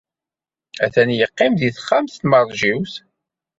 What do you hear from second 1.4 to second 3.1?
deg texxamt n timeṛjiwt.